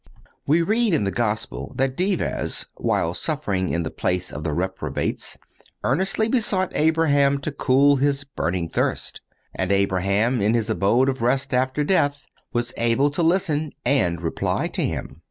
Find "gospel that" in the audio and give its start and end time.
1.11-1.95